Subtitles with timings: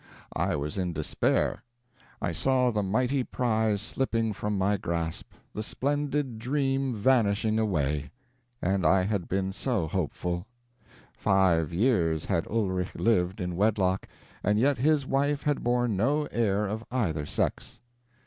[0.35, 1.63] I was in despair.
[2.23, 8.09] I saw the mighty prize slipping from my grasp, the splendid dream vanishing away.
[8.63, 10.47] And I had been so hopeful!
[11.13, 14.07] Five years had Ulrich lived in wedlock,
[14.43, 17.79] and yet his wife had borne no heir of either sex.